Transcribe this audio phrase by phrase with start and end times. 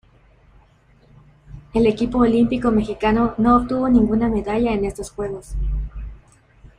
[1.75, 5.51] El equipo olímpico mexicano no obtuvo ninguna medalla en estos Juegos.